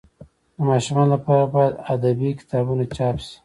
[0.55, 3.35] د ماشومانو لپاره باید ادبي کتابونه چاپ سي.